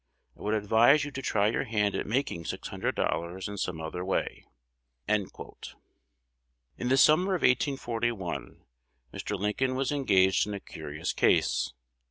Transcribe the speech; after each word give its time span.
I 0.35 0.41
would 0.41 0.55
advise 0.55 1.05
you 1.05 1.11
to 1.11 1.21
try 1.21 1.49
your 1.49 1.65
hand 1.65 1.93
at 1.93 2.07
making 2.07 2.45
six 2.45 2.69
hundred 2.69 2.95
dollars 2.95 3.47
in 3.47 3.57
some 3.59 3.79
other 3.79 4.03
way."'" 4.03 4.45
In 5.07 5.25
the 5.27 6.97
summer 6.97 7.35
of 7.35 7.43
1841, 7.43 8.65
Mr. 9.13 9.37
Lincoln 9.37 9.75
was 9.75 9.91
engaged 9.91 10.47
in 10.47 10.55
a 10.55 10.59
curious 10.59 11.13
case. 11.13 11.73